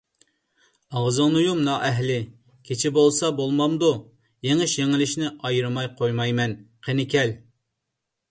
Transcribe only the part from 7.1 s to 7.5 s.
كەل!